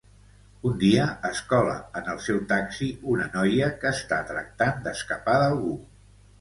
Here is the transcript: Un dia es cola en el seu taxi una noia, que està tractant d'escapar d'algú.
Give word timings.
Un 0.69 0.77
dia 0.83 1.03
es 1.29 1.41
cola 1.51 1.75
en 2.01 2.09
el 2.15 2.23
seu 2.29 2.41
taxi 2.53 2.89
una 3.13 3.29
noia, 3.37 3.71
que 3.85 3.95
està 4.01 4.21
tractant 4.33 4.85
d'escapar 4.89 5.41
d'algú. 5.47 5.81